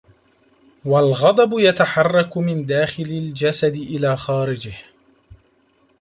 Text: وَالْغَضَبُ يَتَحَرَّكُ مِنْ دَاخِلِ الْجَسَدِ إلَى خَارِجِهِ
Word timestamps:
وَالْغَضَبُ 0.85 1.59
يَتَحَرَّكُ 1.59 2.37
مِنْ 2.37 2.65
دَاخِلِ 2.65 3.03
الْجَسَدِ 3.11 3.75
إلَى 3.75 4.17
خَارِجِهِ 4.17 4.77